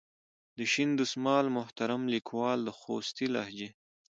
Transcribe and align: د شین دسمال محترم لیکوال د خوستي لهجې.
د 0.57 0.59
شین 0.71 0.89
دسمال 1.01 1.45
محترم 1.57 2.01
لیکوال 2.13 2.59
د 2.63 2.69
خوستي 2.79 3.27
لهجې. 3.35 3.69